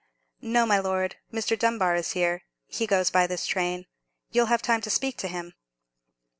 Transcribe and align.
"No, 0.41 0.65
my 0.65 0.79
Lord. 0.79 1.17
Mr. 1.31 1.55
Dunbar 1.55 1.93
is 1.95 2.13
here; 2.13 2.41
he 2.65 2.87
goes 2.87 3.11
by 3.11 3.27
this 3.27 3.45
train. 3.45 3.85
You'll 4.31 4.47
have 4.47 4.63
time 4.63 4.81
to 4.81 4.89
speak 4.89 5.15
to 5.17 5.27
him." 5.27 5.53